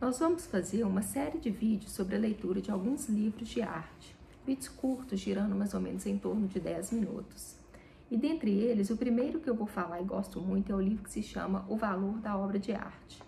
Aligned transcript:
Nós 0.00 0.20
vamos 0.20 0.46
fazer 0.46 0.84
uma 0.84 1.02
série 1.02 1.40
de 1.40 1.50
vídeos 1.50 1.90
sobre 1.90 2.14
a 2.14 2.20
leitura 2.20 2.62
de 2.62 2.70
alguns 2.70 3.08
livros 3.08 3.48
de 3.48 3.60
arte, 3.62 4.14
vídeos 4.46 4.68
curtos, 4.68 5.18
girando 5.18 5.56
mais 5.56 5.74
ou 5.74 5.80
menos 5.80 6.06
em 6.06 6.16
torno 6.16 6.46
de 6.46 6.60
10 6.60 6.92
minutos. 6.92 7.56
E 8.08 8.16
dentre 8.16 8.48
eles, 8.48 8.90
o 8.90 8.96
primeiro 8.96 9.40
que 9.40 9.50
eu 9.50 9.56
vou 9.56 9.66
falar 9.66 10.00
e 10.00 10.04
gosto 10.04 10.40
muito 10.40 10.70
é 10.70 10.74
o 10.76 10.80
livro 10.80 11.02
que 11.02 11.10
se 11.10 11.20
chama 11.20 11.66
O 11.68 11.76
Valor 11.76 12.16
da 12.20 12.36
Obra 12.38 12.60
de 12.60 12.70
Arte. 12.70 13.20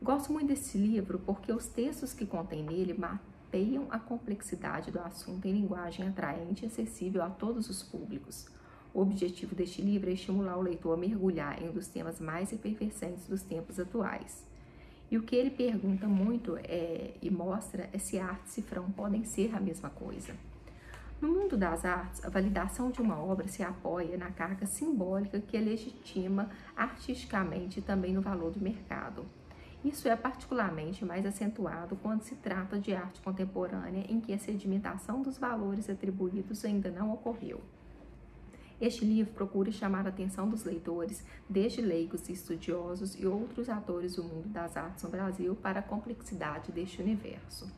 Gosto 0.00 0.32
muito 0.32 0.46
desse 0.46 0.78
livro 0.78 1.18
porque 1.18 1.52
os 1.52 1.66
textos 1.66 2.12
que 2.12 2.24
contém 2.24 2.62
nele 2.62 2.94
mapeiam 2.94 3.88
a 3.90 3.98
complexidade 3.98 4.92
do 4.92 5.00
assunto 5.00 5.48
em 5.48 5.52
linguagem 5.52 6.06
atraente 6.06 6.64
e 6.64 6.68
acessível 6.68 7.24
a 7.24 7.28
todos 7.28 7.68
os 7.68 7.82
públicos. 7.82 8.46
O 8.94 9.02
objetivo 9.02 9.52
deste 9.52 9.82
livro 9.82 10.08
é 10.08 10.12
estimular 10.12 10.58
o 10.58 10.62
leitor 10.62 10.94
a 10.94 10.96
mergulhar 10.96 11.60
em 11.60 11.68
um 11.68 11.72
dos 11.72 11.88
temas 11.88 12.20
mais 12.20 12.52
efervescentes 12.52 13.26
dos 13.26 13.42
tempos 13.42 13.80
atuais 13.80 14.46
e 15.10 15.16
o 15.16 15.22
que 15.22 15.34
ele 15.34 15.50
pergunta 15.50 16.06
muito 16.06 16.56
é, 16.58 17.14
e 17.22 17.30
mostra 17.30 17.88
é 17.92 17.98
se 17.98 18.18
arte 18.18 18.46
e 18.46 18.50
cifrão 18.50 18.90
podem 18.90 19.24
ser 19.24 19.54
a 19.54 19.60
mesma 19.60 19.88
coisa. 19.88 20.34
No 21.20 21.28
mundo 21.28 21.56
das 21.56 21.84
artes, 21.84 22.24
a 22.24 22.28
validação 22.28 22.90
de 22.90 23.00
uma 23.00 23.18
obra 23.18 23.48
se 23.48 23.62
apoia 23.62 24.16
na 24.16 24.30
carga 24.30 24.66
simbólica 24.66 25.40
que 25.40 25.58
legitima 25.58 26.48
artisticamente 26.76 27.82
também 27.82 28.12
no 28.12 28.20
valor 28.20 28.52
do 28.52 28.60
mercado. 28.60 29.26
Isso 29.84 30.08
é 30.08 30.14
particularmente 30.14 31.04
mais 31.04 31.24
acentuado 31.24 31.96
quando 31.96 32.22
se 32.22 32.36
trata 32.36 32.78
de 32.78 32.94
arte 32.94 33.20
contemporânea, 33.20 34.04
em 34.08 34.20
que 34.20 34.32
a 34.32 34.38
sedimentação 34.38 35.22
dos 35.22 35.38
valores 35.38 35.88
atribuídos 35.88 36.64
ainda 36.64 36.90
não 36.90 37.12
ocorreu. 37.12 37.60
Este 38.80 39.04
livro 39.04 39.32
procura 39.32 39.72
chamar 39.72 40.06
a 40.06 40.10
atenção 40.10 40.48
dos 40.48 40.62
leitores, 40.62 41.24
desde 41.48 41.80
leigos 41.80 42.28
estudiosos 42.28 43.18
e 43.18 43.26
outros 43.26 43.68
atores 43.68 44.14
do 44.14 44.22
mundo 44.22 44.48
das 44.48 44.76
artes 44.76 45.02
no 45.02 45.10
Brasil, 45.10 45.56
para 45.56 45.80
a 45.80 45.82
complexidade 45.82 46.70
deste 46.70 47.02
universo. 47.02 47.68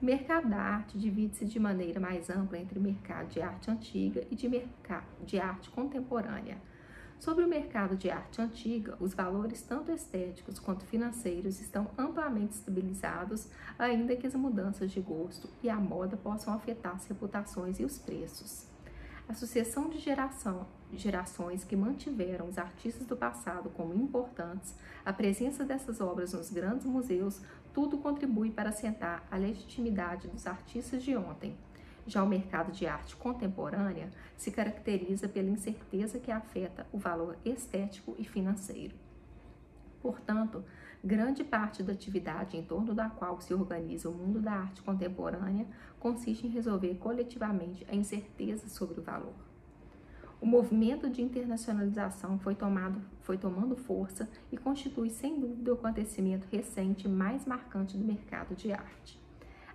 O 0.00 0.04
mercado 0.04 0.48
da 0.48 0.56
arte 0.56 0.96
divide-se 0.96 1.44
de 1.44 1.58
maneira 1.58 1.98
mais 1.98 2.30
ampla 2.30 2.58
entre 2.58 2.78
mercado 2.78 3.28
de 3.28 3.42
arte 3.42 3.70
antiga 3.70 4.24
e 4.30 4.36
de, 4.36 4.48
de 5.26 5.40
arte 5.40 5.68
contemporânea. 5.68 6.58
Sobre 7.18 7.44
o 7.44 7.48
mercado 7.48 7.96
de 7.96 8.08
arte 8.08 8.40
antiga, 8.40 8.96
os 8.98 9.12
valores 9.12 9.60
tanto 9.60 9.92
estéticos 9.92 10.58
quanto 10.58 10.86
financeiros 10.86 11.60
estão 11.60 11.90
amplamente 11.98 12.54
estabilizados, 12.54 13.48
ainda 13.78 14.16
que 14.16 14.26
as 14.26 14.34
mudanças 14.34 14.90
de 14.90 15.00
gosto 15.00 15.50
e 15.62 15.68
a 15.68 15.76
moda 15.76 16.16
possam 16.16 16.54
afetar 16.54 16.94
as 16.94 17.06
reputações 17.06 17.78
e 17.78 17.84
os 17.84 17.98
preços. 17.98 18.69
A 19.30 19.32
sucessão 19.32 19.88
de 19.88 19.96
geração, 20.00 20.66
gerações 20.92 21.62
que 21.62 21.76
mantiveram 21.76 22.48
os 22.48 22.58
artistas 22.58 23.06
do 23.06 23.16
passado 23.16 23.70
como 23.70 23.94
importantes, 23.94 24.74
a 25.04 25.12
presença 25.12 25.64
dessas 25.64 26.00
obras 26.00 26.32
nos 26.32 26.50
grandes 26.50 26.84
museus, 26.84 27.40
tudo 27.72 27.98
contribui 27.98 28.50
para 28.50 28.70
assentar 28.70 29.22
a 29.30 29.36
legitimidade 29.36 30.26
dos 30.26 30.48
artistas 30.48 31.04
de 31.04 31.16
ontem. 31.16 31.56
Já 32.08 32.24
o 32.24 32.28
mercado 32.28 32.72
de 32.72 32.88
arte 32.88 33.14
contemporânea 33.14 34.10
se 34.36 34.50
caracteriza 34.50 35.28
pela 35.28 35.48
incerteza 35.48 36.18
que 36.18 36.32
afeta 36.32 36.84
o 36.92 36.98
valor 36.98 37.38
estético 37.44 38.16
e 38.18 38.24
financeiro. 38.24 38.96
Portanto, 40.00 40.64
grande 41.04 41.44
parte 41.44 41.82
da 41.82 41.92
atividade 41.92 42.56
em 42.56 42.62
torno 42.62 42.94
da 42.94 43.08
qual 43.08 43.40
se 43.40 43.52
organiza 43.52 44.08
o 44.08 44.14
mundo 44.14 44.40
da 44.40 44.52
arte 44.52 44.82
contemporânea 44.82 45.66
consiste 45.98 46.46
em 46.46 46.50
resolver 46.50 46.94
coletivamente 46.96 47.86
a 47.90 47.94
incerteza 47.94 48.68
sobre 48.68 49.00
o 49.00 49.02
valor. 49.02 49.34
O 50.40 50.46
movimento 50.46 51.10
de 51.10 51.20
internacionalização 51.20 52.38
foi, 52.38 52.54
tomado, 52.54 52.98
foi 53.20 53.36
tomando 53.36 53.76
força 53.76 54.26
e 54.50 54.56
constitui, 54.56 55.10
sem 55.10 55.38
dúvida, 55.38 55.70
o 55.70 55.74
acontecimento 55.74 56.46
recente 56.50 57.06
mais 57.06 57.44
marcante 57.44 57.94
do 57.94 58.04
mercado 58.04 58.54
de 58.54 58.72
arte. 58.72 59.20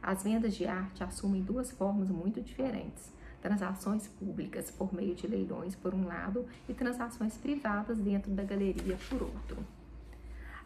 As 0.02 0.24
vendas 0.24 0.56
de 0.56 0.66
arte 0.66 1.04
assumem 1.04 1.44
duas 1.44 1.70
formas 1.70 2.10
muito 2.10 2.42
diferentes: 2.42 3.14
transações 3.44 4.08
públicas 4.08 4.72
por 4.72 4.92
meio 4.92 5.14
de 5.14 5.28
leilões, 5.28 5.76
por 5.76 5.94
um 5.94 6.08
lado, 6.08 6.48
e 6.68 6.74
transações 6.74 7.38
privadas 7.38 8.00
dentro 8.00 8.32
da 8.32 8.44
galeria, 8.44 8.98
por 9.08 9.22
outro. 9.22 9.75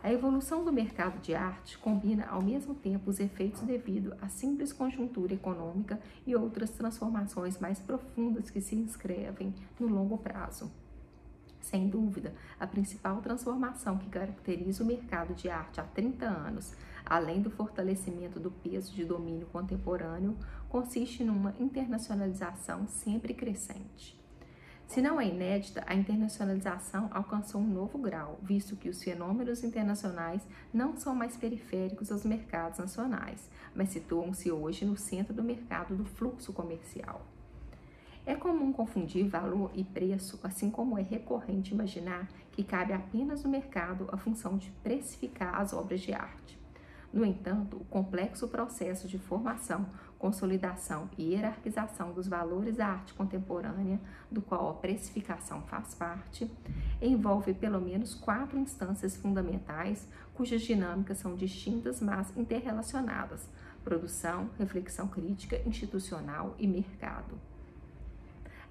A 0.09 0.12
evolução 0.12 0.66
do 0.66 0.74
mercado 0.74 1.22
de 1.22 1.36
arte 1.36 1.78
combina 1.78 2.25
ao 2.25 2.42
mesmo 2.42 2.74
tempo 2.74 3.12
os 3.12 3.20
efeitos 3.20 3.62
devido 3.62 4.16
à 4.20 4.28
simples 4.28 4.74
conjuntura 4.74 5.36
econômica 5.36 6.00
e 6.25 6.36
outras 6.36 6.72
transformações 6.72 7.59
mais 7.59 7.78
profundas 7.78 8.50
que 8.50 8.59
se 8.59 8.75
inscrevem 8.75 9.53
no 9.80 9.86
longo 9.86 10.18
prazo. 10.18 10.72
Sem 11.62 11.88
dúvida, 11.88 12.34
a 12.59 12.66
principal 12.66 13.22
transformação 13.22 14.00
que 14.00 14.09
caracteriza 14.09 14.84
o 14.84 14.88
mercado 14.88 15.36
de 15.36 15.47
arte 15.47 15.80
há 15.80 15.84
30 15.84 16.26
anos, 16.26 16.74
além 17.06 17.40
do 17.40 17.52
fortalecimento 17.52 18.40
do 18.40 18.50
peso 18.50 18.91
de 18.96 19.06
domínio 19.06 19.46
contemporâneo, 19.46 20.36
consiste 20.70 21.24
numa 21.24 21.53
internacionalização 21.59 22.88
sempre 22.88 23.31
crescente. 23.36 24.19
Se 24.89 25.03
não 25.03 25.22
é 25.22 25.27
inédita, 25.27 25.83
a 25.85 25.94
internacionalização 25.94 27.11
alcançou 27.13 27.61
um 27.61 27.67
novo 27.67 28.00
grau, 28.00 28.39
visto 28.41 28.75
que 28.75 28.89
os 28.89 29.03
fenômenos 29.03 29.63
internacionais 29.63 30.41
não 30.73 30.97
são 30.97 31.13
mais 31.13 31.38
periféricos 31.38 32.11
aos 32.11 32.25
mercados 32.25 32.79
nacionais, 32.79 33.51
mas 33.75 33.89
situam-se 33.89 34.51
hoje 34.51 34.85
no 34.85 34.97
centro 34.97 35.31
do 35.31 35.44
mercado 35.44 35.95
do 35.95 36.05
fluxo 36.05 36.51
comercial. 36.51 37.22
É 38.25 38.33
comum 38.33 38.73
confundir 38.73 39.28
valor 39.28 39.69
e 39.75 39.83
preço, 39.83 40.39
assim 40.41 40.72
como 40.72 40.97
é 40.97 41.03
recorrente 41.03 41.72
imaginar 41.72 42.28
que 42.51 42.63
cabe 42.63 42.91
apenas 42.91 43.44
no 43.44 43.49
mercado 43.51 44.09
a 44.11 44.17
função 44.17 44.57
de 44.57 44.72
precificar 44.83 45.61
as 45.61 45.72
obras 45.72 46.01
de 46.01 46.13
arte. 46.13 46.59
No 47.12 47.25
entanto, 47.25 47.78
o 47.78 47.86
complexo 47.86 48.47
processo 48.47 49.08
de 49.08 49.18
formação, 49.18 49.88
consolidação 50.20 51.09
e 51.18 51.34
hierarquização 51.34 52.12
dos 52.12 52.28
valores 52.28 52.75
da 52.75 52.88
arte 52.88 53.16
contemporânea, 53.16 54.00
do 54.30 54.42
qual 54.42 54.70
a 54.70 54.74
precificação 54.75 55.64
faz 55.64 55.96
parte, 55.96 56.50
envolve 57.02 57.53
pelo 57.53 57.81
menos 57.81 58.14
quatro 58.14 58.59
instâncias 58.59 59.16
fundamentais 59.16 60.08
cujas 60.36 60.62
dinâmicas 60.62 61.18
são 61.18 61.36
distintas, 61.36 62.00
mas 62.00 62.36
interrelacionadas: 62.38 63.50
produção, 63.84 64.50
reflexão 64.59 65.08
crítica, 65.08 65.59
institucional 65.66 66.56
e 66.59 66.68
mercado. 66.68 67.40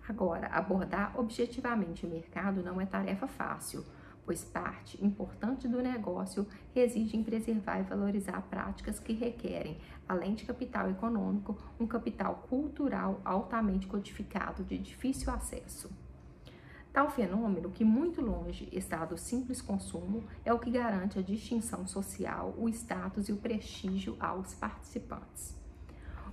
Agora, 0.08 0.46
abordar 0.46 1.18
objetivamente 1.18 2.06
o 2.06 2.08
mercado 2.08 2.62
não 2.62 2.80
é 2.80 2.86
tarefa 2.86 3.26
fácil 3.26 3.84
pois 4.28 4.44
parte 4.44 5.02
importante 5.02 5.66
do 5.66 5.80
negócio 5.80 6.46
reside 6.74 7.16
em 7.16 7.24
preservar 7.24 7.80
e 7.80 7.84
valorizar 7.84 8.42
práticas 8.42 9.00
que 9.00 9.14
requerem, 9.14 9.78
além 10.06 10.34
de 10.34 10.44
capital 10.44 10.90
econômico, 10.90 11.56
um 11.80 11.86
capital 11.86 12.44
cultural 12.46 13.22
altamente 13.24 13.86
codificado 13.86 14.62
de 14.64 14.76
difícil 14.76 15.32
acesso. 15.32 15.90
Tal 16.92 17.08
fenômeno, 17.08 17.70
que 17.70 17.86
muito 17.86 18.20
longe 18.20 18.68
está 18.70 19.06
do 19.06 19.16
simples 19.16 19.62
consumo, 19.62 20.22
é 20.44 20.52
o 20.52 20.58
que 20.58 20.70
garante 20.70 21.18
a 21.18 21.22
distinção 21.22 21.86
social, 21.86 22.54
o 22.58 22.68
status 22.68 23.30
e 23.30 23.32
o 23.32 23.38
prestígio 23.38 24.14
aos 24.20 24.52
participantes. 24.52 25.57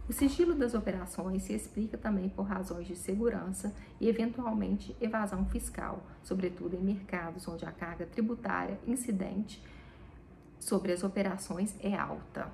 O 0.07 0.13
sigilo 0.13 0.53
das 0.53 0.75
operações 0.75 1.41
se 1.43 1.53
explica 1.53 1.97
também 1.97 2.29
por 2.29 2.43
razões 2.43 2.85
de 2.85 2.95
segurança 2.95 3.75
e, 3.99 4.07
eventualmente, 4.07 4.95
evasão 5.01 5.45
fiscal, 5.47 6.05
sobretudo 6.23 6.75
em 6.75 6.83
mercados 6.83 7.47
onde 7.47 7.65
a 7.65 7.71
carga 7.71 8.05
tributária 8.05 8.79
incidente 8.85 9.63
sobre 10.59 10.91
as 10.91 11.03
operações 11.03 11.75
é 11.79 11.95
alta. 11.95 12.51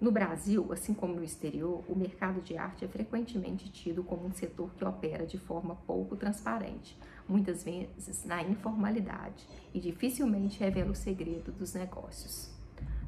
No 0.00 0.12
Brasil, 0.12 0.72
assim 0.72 0.94
como 0.94 1.16
no 1.16 1.24
exterior, 1.24 1.82
o 1.88 1.96
mercado 1.96 2.40
de 2.40 2.56
arte 2.56 2.84
é 2.84 2.88
frequentemente 2.88 3.68
tido 3.68 4.04
como 4.04 4.26
um 4.26 4.32
setor 4.32 4.70
que 4.76 4.84
opera 4.84 5.26
de 5.26 5.36
forma 5.36 5.74
pouco 5.84 6.14
transparente, 6.14 6.96
muitas 7.28 7.64
vezes 7.64 8.24
na 8.24 8.40
informalidade, 8.44 9.44
e 9.74 9.80
dificilmente 9.80 10.60
revela 10.60 10.92
o 10.92 10.94
segredo 10.94 11.50
dos 11.50 11.74
negócios. 11.74 12.57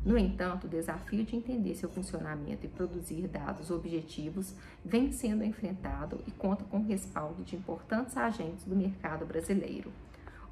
No 0.05 0.17
entanto, 0.17 0.67
o 0.67 0.71
desafio 0.71 1.25
de 1.25 1.37
entender 1.37 1.75
seu 1.75 1.89
funcionamento 1.89 2.65
e 2.65 2.69
produzir 2.69 3.29
dados 3.29 3.71
objetivos 3.71 4.55
vem 4.83 5.13
sendo 5.13 5.45
enfrentado 5.45 6.23
e 6.27 6.31
conta 6.31 6.65
com 6.65 6.79
o 6.79 6.87
respaldo 6.87 7.45
de 7.45 7.55
importantes 7.55 8.17
agentes 8.17 8.65
do 8.65 8.75
mercado 8.75 9.27
brasileiro, 9.27 9.93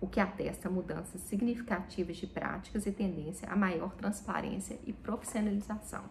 o 0.00 0.06
que 0.06 0.20
atesta 0.20 0.68
mudanças 0.68 1.22
significativas 1.22 2.18
de 2.18 2.26
práticas 2.26 2.84
e 2.84 2.92
tendência 2.92 3.48
a 3.48 3.56
maior 3.56 3.94
transparência 3.94 4.78
e 4.86 4.92
profissionalização. 4.92 6.04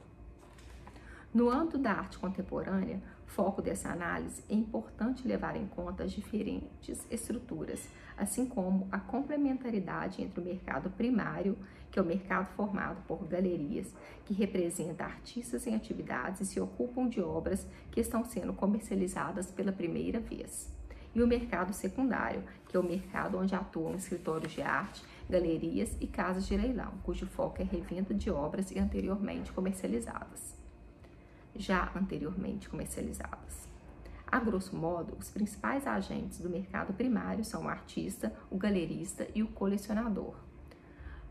No 1.31 1.51
âmbito 1.51 1.78
da 1.78 1.92
arte 1.92 2.18
contemporânea, 2.18 3.00
foco 3.27 3.62
dessa 3.62 3.89
análise, 3.89 4.44
é 4.50 4.56
importante 4.56 5.27
levar 5.27 5.56
em 5.56 5.68
conta 5.68 6.03
as 6.03 6.12
diferentes 6.12 7.06
estruturas, 7.12 7.88
assim 8.18 8.47
como 8.47 8.88
a 8.91 9.00
complementaridade 9.00 10.24
entre 10.24 10.39
o 10.39 10.44
mercado 10.44 10.89
primário, 10.89 11.56
que 11.91 12.00
é 12.00 12.01
o 12.01 12.06
mercado 12.06 12.47
formado 12.56 13.01
por 13.07 13.27
galerias, 13.27 13.94
que 14.25 14.33
representa 14.33 15.03
artistas 15.03 15.68
em 15.68 15.75
atividades 15.75 16.41
e 16.41 16.45
se 16.45 16.59
ocupam 16.59 17.07
de 17.07 17.21
obras 17.21 17.68
que 17.91 18.00
estão 18.00 18.25
sendo 18.25 18.53
comercializadas 18.53 19.51
pela 19.51 19.71
primeira 19.71 20.19
vez, 20.19 20.74
e 21.13 21.21
o 21.21 21.27
mercado 21.27 21.74
secundário, 21.74 22.44
que 22.68 22.75
é 22.75 22.79
o 22.79 22.83
mercado 22.83 23.38
onde 23.38 23.53
atuam 23.53 23.95
escritórios 23.95 24.51
de 24.51 24.62
arte 24.62 25.03
galerias 25.29 25.95
e 26.00 26.07
casas 26.07 26.47
de 26.47 26.56
leilão, 26.56 26.94
cujo 27.03 27.25
foco 27.27 27.62
é 27.62 27.65
revenda 27.65 28.13
de 28.13 28.31
obras 28.31 28.71
anteriormente 28.75 29.51
comercializadas. 29.51 30.56
Já 31.57 31.92
anteriormente 31.95 32.69
comercializadas. 32.69 33.68
A 34.30 34.39
grosso 34.39 34.75
modo, 34.75 35.15
os 35.18 35.30
principais 35.30 35.88
agentes 35.88 36.39
do 36.39 36.50
mercado 36.50 36.94
primário 36.94 37.45
são 37.45 37.63
o 37.63 37.69
artista, 37.69 38.33
o 38.51 38.57
galerista 38.57 39.27
e 39.33 39.42
o 39.42 39.48
colecionador. 39.48 40.36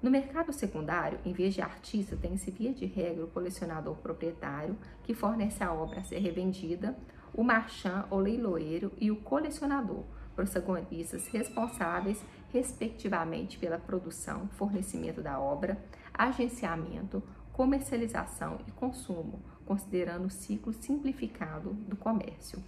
No 0.03 0.11
mercado 0.11 0.53
secundário, 0.53 1.19
em 1.25 1.33
vez 1.33 1.55
de 1.55 1.61
artista, 1.61 2.17
tem-se 2.17 2.51
via 2.51 2.73
de 2.73 2.87
regra 2.87 3.25
o 3.25 3.29
colecionador 3.29 3.97
proprietário, 3.97 4.77
que 5.03 5.15
fornece 5.15 5.63
a 5.63 5.73
obra 5.73 6.01
a 6.01 6.05
ser 6.05 6.19
revendida, 6.19 6.97
o 7.35 7.43
marchand 7.43 8.07
ou 8.11 8.19
leiloeiro 8.19 8.93
e 8.99 9.11
o 9.11 9.17
colecionador, 9.17 10.05
protagonistas 10.35 11.27
responsáveis, 11.29 12.23
respectivamente, 12.53 13.59
pela 13.59 13.79
produção, 13.79 14.49
fornecimento 14.57 15.21
da 15.21 15.41
obra, 15.41 15.83
agenciamento, 16.15 17.23
comercialização 17.57 18.59
e 18.69 18.71
consumo, 18.73 19.41
considerando 19.65 20.27
o 20.27 20.31
ciclo 20.31 20.75
simplificado 20.75 21.71
do 21.89 21.97
comércio. 21.97 22.63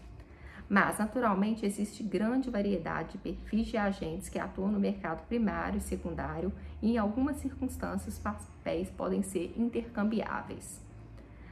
Mas, 0.67 0.99
naturalmente, 0.99 1.67
existe 1.67 2.03
grande 2.03 2.49
variedade 2.49 3.13
de 3.13 3.19
perfis 3.19 3.67
de 3.67 3.77
agentes 3.77 4.31
que 4.31 4.39
atuam 4.39 4.73
no 4.73 4.81
mercado 4.81 5.27
primário 5.27 5.77
e 5.77 5.83
secundário 5.83 6.51
e, 6.81 6.93
em 6.93 6.99
algumas 6.99 7.37
circunstâncias, 7.37 8.15
os 8.15 8.19
papéis 8.19 8.89
podem 8.89 9.23
ser 9.23 9.53
intercambiáveis. 9.59 10.81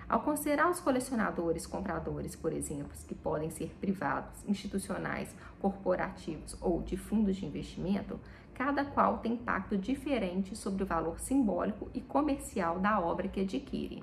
Ao 0.09 0.21
considerar 0.21 0.71
os 0.71 0.81
colecionadores 0.81 1.67
compradores, 1.67 2.35
por 2.35 2.55
exemplo, 2.55 2.93
que 3.07 3.15
podem 3.15 3.51
ser 3.51 3.75
privados, 3.79 4.49
institucionais, 4.49 5.35
corporativos 5.61 6.57
ou 6.61 6.81
de 6.81 6.97
fundos 6.97 7.37
de 7.37 7.45
investimento, 7.45 8.19
cada 8.57 8.87
qual 8.87 9.19
tem 9.19 9.35
impacto 9.35 9.77
diferente 9.77 10.57
sobre 10.57 10.83
o 10.83 10.87
valor 10.87 11.21
simbólico 11.21 11.91
e 11.93 12.01
comercial 12.01 12.81
da 12.81 12.99
obra 12.99 13.29
que 13.29 13.43
adquire. 13.43 14.03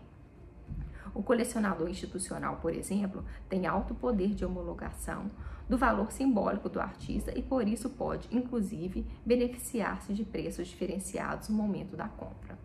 O 1.12 1.24
colecionador 1.24 1.90
institucional, 1.90 2.58
por 2.58 2.72
exemplo, 2.72 3.26
tem 3.50 3.66
alto 3.66 3.96
poder 3.96 4.30
de 4.30 4.46
homologação 4.46 5.32
do 5.68 5.76
valor 5.76 6.12
simbólico 6.12 6.70
do 6.70 6.80
artista 6.80 7.36
e 7.36 7.42
por 7.42 7.68
isso 7.68 7.90
pode, 7.90 8.28
inclusive, 8.32 9.08
beneficiar-se 9.26 10.14
de 10.14 10.24
preços 10.24 10.68
diferenciados 10.68 11.50
no 11.50 11.56
momento 11.56 11.98
da 11.98 12.08
compra. 12.08 12.56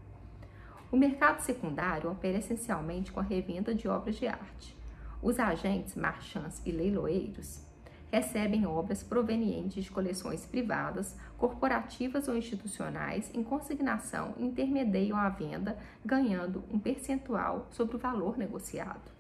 O 0.93 0.97
mercado 0.97 1.41
secundário 1.41 2.11
opera 2.11 2.37
essencialmente 2.37 3.11
com 3.11 3.21
a 3.21 3.23
revenda 3.23 3.75
de 3.75 3.89
obras 3.89 4.17
de 4.17 4.27
arte. 4.27 4.77
Os 5.23 5.39
agentes, 5.39 5.97
marchands 5.97 6.61
e 6.67 6.71
leiloeiros 6.71 7.67
recebem 8.11 8.67
obras 8.67 9.03
provenientes 9.03 9.85
de 9.85 9.91
coleções 9.91 10.47
privadas, 10.47 11.17
corporativas 11.37 12.29
ou 12.29 12.37
institucionais 12.37 13.31
em 13.35 13.43
consignação 13.43 14.35
intermediam 14.39 15.19
a 15.19 15.29
venda, 15.29 15.79
ganhando 16.05 16.65
um 16.71 16.79
percentual 16.79 17.67
sobre 17.71 17.97
o 17.97 17.99
valor 17.99 18.39
negociado. 18.39 19.11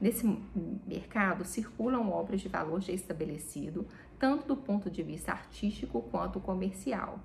Nesse 0.00 0.26
mercado 0.86 1.44
circulam 1.44 2.10
obras 2.10 2.40
de 2.40 2.48
valor 2.48 2.80
já 2.82 2.92
estabelecido, 2.92 3.86
tanto 4.18 4.48
do 4.48 4.56
ponto 4.56 4.90
de 4.90 5.02
vista 5.02 5.32
artístico 5.32 6.02
quanto 6.02 6.38
comercial. 6.40 7.18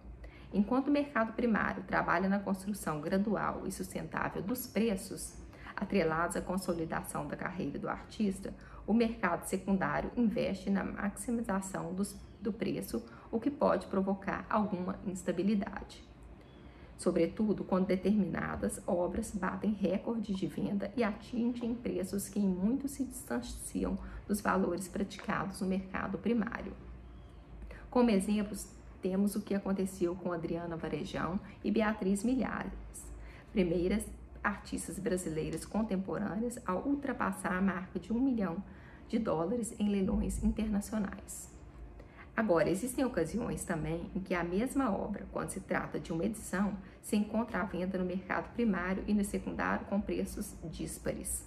Enquanto 0.54 0.88
o 0.88 0.92
mercado 0.92 1.34
primário 1.34 1.84
trabalha 1.84 2.30
na 2.30 2.40
construção 2.40 3.02
gradual 3.02 3.66
e 3.66 3.72
sustentável 3.72 4.42
dos 4.42 4.68
preços, 4.68 5.36
atrelados 5.76 6.36
à 6.36 6.42
consolidação 6.42 7.28
da 7.28 7.36
carreira 7.36 7.80
do 7.80 7.90
artista, 7.90 8.54
o 8.92 8.94
mercado 8.94 9.46
secundário 9.46 10.12
investe 10.18 10.70
na 10.70 10.84
maximização 10.84 11.94
dos, 11.94 12.14
do 12.42 12.52
preço, 12.52 13.02
o 13.32 13.40
que 13.40 13.50
pode 13.50 13.88
provocar 13.88 14.46
alguma 14.50 15.00
instabilidade. 15.08 16.04
Sobretudo 16.98 17.64
quando 17.64 17.88
determinadas 17.88 18.82
obras 18.86 19.32
batem 19.34 19.72
recordes 19.72 20.36
de 20.36 20.46
venda 20.46 20.92
e 20.98 21.06
atingem 21.06 21.74
preços 21.74 22.28
que 22.28 22.38
em 22.38 22.50
muito 22.50 22.90
se 22.90 23.06
distanciam 23.06 23.98
dos 24.28 24.42
valores 24.42 24.90
praticados 24.90 25.62
no 25.62 25.68
mercado 25.68 26.18
primário. 26.18 26.74
Como 27.90 28.10
exemplos, 28.10 28.68
temos 29.02 29.38
o 29.38 29.42
que 29.42 29.56
aconteceu 29.56 30.16
com 30.16 30.34
Adriana 30.34 30.76
Varejão 30.76 31.40
e 31.64 31.72
Beatriz 31.72 32.26
Milhares, 32.26 32.74
primeiras 33.54 34.06
artistas 34.44 35.00
brasileiras 35.00 35.64
contemporâneas 35.64 36.60
ao 36.66 36.86
ultrapassar 36.86 37.54
a 37.54 37.62
marca 37.62 37.98
de 37.98 38.12
um 38.12 38.20
milhão 38.20 38.62
de 39.12 39.20
dólares 39.20 39.76
em 39.78 39.90
leilões 39.90 40.42
internacionais. 40.42 41.50
Agora, 42.34 42.70
existem 42.70 43.04
ocasiões 43.04 43.66
também 43.66 44.10
em 44.16 44.22
que 44.22 44.34
a 44.34 44.42
mesma 44.42 44.90
obra, 44.90 45.28
quando 45.34 45.50
se 45.50 45.60
trata 45.60 46.00
de 46.00 46.14
uma 46.14 46.24
edição, 46.24 46.78
se 47.02 47.18
encontra 47.18 47.60
à 47.60 47.66
venda 47.66 47.98
no 47.98 48.06
mercado 48.06 48.50
primário 48.54 49.04
e 49.06 49.14
no 49.14 49.26
secundário 49.26 49.86
com 49.88 50.00
preços 50.00 50.56
díspares. 50.64 51.46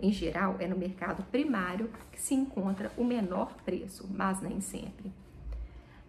Em 0.00 0.10
geral, 0.10 0.56
é 0.58 0.66
no 0.66 0.76
mercado 0.76 1.22
primário 1.30 1.88
que 2.10 2.20
se 2.20 2.34
encontra 2.34 2.90
o 2.96 3.04
menor 3.04 3.54
preço, 3.64 4.08
mas 4.10 4.42
nem 4.42 4.60
sempre. 4.60 5.12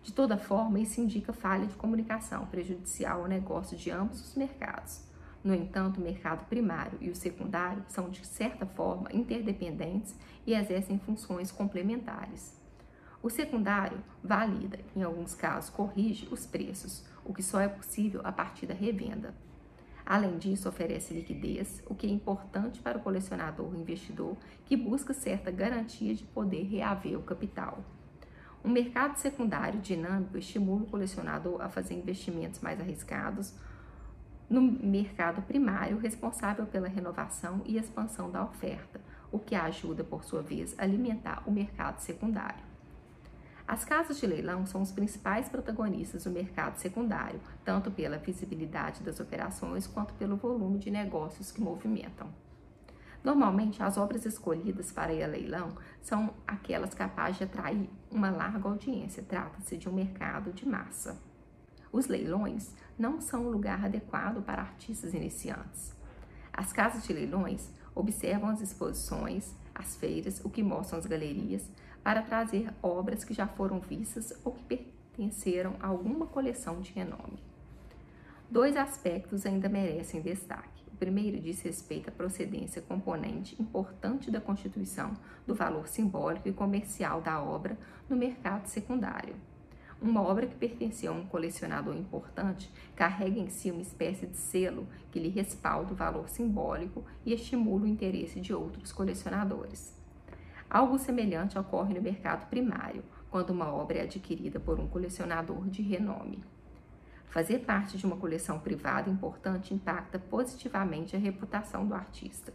De 0.02 0.12
toda 0.12 0.36
forma, 0.36 0.80
isso 0.80 1.00
indica 1.00 1.32
falha 1.32 1.68
de 1.68 1.76
comunicação 1.76 2.48
prejudicial 2.48 3.22
ao 3.22 3.28
negócio 3.28 3.78
de 3.78 3.92
ambos 3.92 4.20
os 4.20 4.36
mercados. 4.36 5.07
No 5.48 5.56
entanto, 5.56 6.02
o 6.02 6.04
mercado 6.04 6.46
primário 6.48 6.98
e 7.00 7.10
o 7.10 7.16
secundário 7.16 7.82
são, 7.88 8.10
de 8.10 8.28
certa 8.28 8.66
forma, 8.66 9.08
interdependentes 9.14 10.14
e 10.46 10.54
exercem 10.54 11.00
funções 11.00 11.54
complementares. 11.54 12.54
O 13.24 13.30
secundário 13.30 14.04
valida, 14.22 14.78
em 14.94 15.04
alguns 15.04 15.34
casos, 15.34 15.70
corrige 15.70 16.28
os 16.30 16.46
preços, 16.46 17.06
o 17.24 17.34
que 17.34 17.42
só 17.42 17.62
é 17.62 17.70
possível 17.70 18.20
a 18.26 18.32
partir 18.34 18.66
da 18.66 18.74
revenda. 18.74 19.34
Além 20.06 20.38
disso, 20.38 20.68
oferece 20.68 21.14
liquidez, 21.14 21.82
o 21.86 21.96
que 21.96 22.08
é 22.08 22.10
importante 22.10 22.82
para 22.82 22.98
o 22.98 23.02
colecionador 23.02 23.68
ou 23.68 23.80
investidor 23.80 24.36
que 24.66 24.76
busca 24.76 25.14
certa 25.14 25.50
garantia 25.50 26.14
de 26.14 26.26
poder 26.26 26.64
reaver 26.64 27.18
o 27.18 27.24
capital. 27.24 27.86
Um 28.66 28.70
mercado 28.70 29.16
secundário 29.16 29.80
dinâmico 29.80 30.38
estimula 30.38 30.84
o 30.84 30.88
colecionador 30.88 31.62
a 31.62 31.70
fazer 31.70 31.94
investimentos 31.94 32.60
mais 32.60 32.82
arriscados, 32.82 33.54
no 34.50 34.62
mercado 34.62 35.42
primário 35.42 35.98
responsável 35.98 36.66
pela 36.66 36.88
renovação 36.88 37.62
e 37.66 37.78
expansão 37.78 38.32
da 38.32 38.44
oferta, 38.44 39.02
o 39.32 39.40
que 39.40 39.56
ajuda, 39.56 40.04
por 40.04 40.24
sua 40.24 40.42
vez, 40.42 40.74
a 40.78 40.84
alimentar 40.84 41.44
o 41.46 41.52
mercado 41.52 42.00
secundário. 42.00 42.66
As 43.68 43.84
casas 43.84 44.18
de 44.18 44.26
leilão 44.26 44.66
são 44.66 44.82
os 44.82 44.94
principais 44.94 45.50
protagonistas 45.50 46.24
do 46.24 46.32
mercado 46.32 46.78
secundário, 46.78 47.42
tanto 47.66 47.92
pela 47.92 48.18
visibilidade 48.18 49.04
das 49.04 49.20
operações 49.20 49.86
quanto 49.86 50.14
pelo 50.14 50.38
volume 50.38 50.80
de 50.80 50.90
negócios 50.90 51.52
que 51.52 51.60
movimentam. 51.60 52.30
Normalmente, 53.22 53.84
as 53.84 53.98
obras 53.98 54.26
escolhidas 54.26 54.90
para 54.90 55.12
ir 55.12 55.22
a 55.22 55.28
leilão 55.28 55.74
são 56.02 56.34
aquelas 56.48 56.94
capazes 56.94 57.40
de 57.40 57.44
atrair 57.44 57.90
uma 58.10 58.30
larga 58.30 58.70
audiência, 58.70 59.22
trata-se 59.22 59.76
de 59.76 59.90
um 59.90 59.94
mercado 59.94 60.54
de 60.54 60.66
massa. 60.66 61.27
Os 61.92 62.08
leilões 62.08 62.74
não 62.98 63.22
são 63.22 63.46
um 63.46 63.50
lugar 63.50 63.86
adequado 63.86 64.42
para 64.44 64.62
artistas 64.62 65.14
iniciantes. 65.14 65.96
As 66.54 66.74
casas 66.74 67.04
de 67.04 67.14
leilões 67.14 67.70
observam 67.94 68.50
as 68.50 68.62
exposições, 68.62 69.54
as 69.74 69.96
feiras, 69.96 70.44
o 70.44 70.50
que 70.50 70.64
mostram 70.64 71.00
as 71.00 71.06
galerias, 71.06 71.70
para 72.04 72.22
trazer 72.22 72.74
obras 72.82 73.24
que 73.24 73.34
já 73.34 73.48
foram 73.48 73.80
vistas 73.80 74.34
ou 74.44 74.54
que 74.54 74.64
pertenceram 74.64 75.76
a 75.80 75.88
alguma 75.88 76.26
coleção 76.26 76.80
de 76.80 76.92
renome. 76.94 77.40
Dois 78.50 78.78
aspectos 78.78 79.46
ainda 79.46 79.68
merecem 79.68 80.22
destaque. 80.22 80.84
O 80.94 80.98
primeiro 80.98 81.40
diz 81.40 81.62
respeito 81.62 82.10
à 82.10 82.12
procedência 82.12 82.82
componente 82.82 83.62
importante 83.62 84.32
da 84.32 84.40
constituição 84.40 85.14
do 85.46 85.54
valor 85.54 85.88
simbólico 85.88 86.48
e 86.48 86.54
comercial 86.54 87.22
da 87.22 87.42
obra 87.42 87.78
no 88.10 88.16
mercado 88.16 88.68
secundário. 88.68 89.36
Uma 90.00 90.22
obra 90.22 90.46
que 90.46 90.56
pertenceu 90.56 91.12
a 91.12 91.16
um 91.16 91.26
colecionador 91.26 91.96
importante 91.96 92.72
carrega 92.96 93.40
em 93.40 93.50
si 93.50 93.72
uma 93.72 93.82
espécie 93.82 94.28
de 94.28 94.38
selo 94.38 94.88
que 95.12 95.20
lhe 95.20 95.30
respalda 95.30 95.92
o 95.92 95.96
valor 95.96 96.30
simbólico 96.30 97.04
e 97.26 97.34
estimula 97.34 97.84
o 97.84 97.88
interesse 97.88 98.40
de 98.40 98.54
outros 98.54 98.92
colecionadores. 98.92 99.98
Algo 100.70 101.00
semelhante 101.00 101.58
ocorre 101.58 101.96
no 101.96 102.02
mercado 102.02 102.48
primário, 102.48 103.04
quando 103.32 103.50
uma 103.50 103.74
obra 103.74 103.98
é 103.98 104.02
adquirida 104.04 104.60
por 104.60 104.80
um 104.80 104.88
colecionador 104.88 105.68
de 105.68 105.82
renome. 105.82 106.44
Fazer 107.30 107.60
parte 107.60 107.98
de 107.98 108.06
uma 108.06 108.18
coleção 108.18 108.60
privada 108.60 109.10
importante 109.10 109.74
impacta 109.74 110.20
positivamente 110.20 111.16
a 111.16 111.20
reputação 111.20 111.88
do 111.88 111.96
artista. 111.96 112.54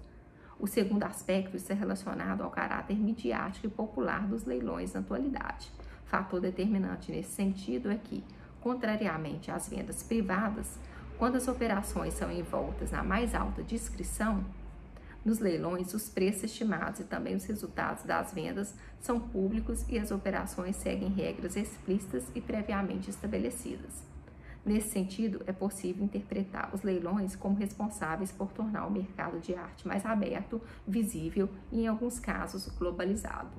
O 0.61 0.69
segundo 0.69 1.03
aspecto 1.03 1.57
está 1.57 1.75
relacionado 1.75 2.43
ao 2.43 2.51
caráter 2.51 2.97
midiático 2.97 3.67
e 3.67 3.71
popular 3.71 4.29
dos 4.29 4.45
leilões 4.45 4.93
na 4.93 5.01
atualidade 5.01 5.73
Fator 6.13 6.43
determinante 6.43 7.11
nesse 7.11 7.31
sentido 7.31 7.91
é 7.91 7.97
que, 7.97 8.23
contrariamente 8.61 9.51
às 9.51 9.67
vendas 9.67 10.03
privadas, 10.03 10.79
quando 11.19 11.37
as 11.37 11.49
operações 11.49 12.13
são 12.13 12.31
envoltas 12.31 12.91
na 12.91 13.03
mais 13.03 13.35
alta 13.35 13.63
discrição, 13.63 14.45
nos 15.25 15.39
leilões, 15.39 15.95
os 15.95 16.11
preços 16.11 16.45
estimados 16.45 17.01
e 17.01 17.05
também 17.05 17.35
os 17.35 17.47
resultados 17.47 18.05
das 18.05 18.31
vendas 18.31 18.75
são 19.01 19.19
públicos 19.19 19.87
e 19.89 19.99
as 19.99 20.11
operações 20.11 20.77
seguem 20.77 21.09
regras 21.09 21.57
explícitas 21.57 22.31
e 22.35 22.43
previamente 22.43 23.09
estabelecidas. 23.09 24.03
Nesse 24.67 24.91
sentido, 24.91 25.43
é 25.47 25.53
possível 25.53 26.05
interpretar 26.05 26.75
os 26.75 26.83
leilões 26.83 27.35
como 27.35 27.57
responsáveis 27.57 28.31
por 28.31 28.53
tornar 28.53 28.87
o 28.87 28.91
mercado 28.91 29.41
de 29.41 29.55
arte 29.55 29.89
mais 29.89 30.05
aberto, 30.05 30.61
visível 30.87 31.49
e, 31.73 31.85
em 31.85 31.87
alguns 31.87 32.21
casos, 32.21 32.69
globalizado. 32.77 33.57